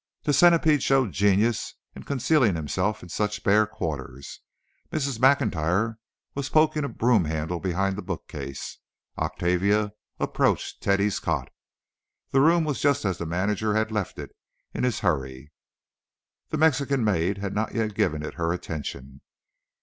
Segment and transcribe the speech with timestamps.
[0.23, 4.39] The centipede showed genius in concealing himself in such bare quarters.
[4.91, 5.19] Mrs.
[5.19, 5.99] Maclntyre
[6.33, 8.79] was poking a broom handle behind the bookcase.
[9.19, 11.49] Octavia approached Teddy's cot.
[12.31, 14.31] The room was just as the manager had left it
[14.73, 15.51] in his hurry.
[16.49, 19.21] The Mexican maid had not yet given it her attention.